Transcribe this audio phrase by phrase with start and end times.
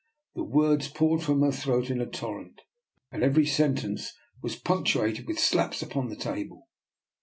[0.33, 2.61] The words poured from her throat in a torrent,
[3.11, 6.67] and every sentence was punctu ated with slaps upon the table.